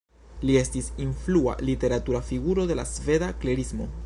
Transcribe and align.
Li 0.49 0.55
estis 0.61 0.87
influa 1.05 1.55
literatura 1.71 2.25
figuro 2.31 2.69
de 2.73 2.79
la 2.81 2.91
sveda 2.97 3.35
Klerismo. 3.45 3.93